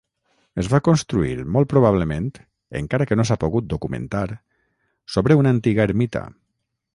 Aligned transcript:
Es 0.61 0.67
va 0.69 0.77
construir 0.85 1.35
molt 1.57 1.69
probablement, 1.73 2.29
encara 2.79 3.07
que 3.11 3.19
no 3.19 3.27
s'ha 3.31 3.37
pogut 3.45 3.69
documentar, 3.75 4.25
sobre 5.17 5.39
una 5.43 5.55
antiga 5.59 5.87
ermita. 5.91 6.27